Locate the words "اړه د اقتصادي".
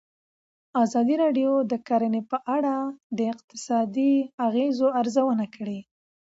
2.55-4.13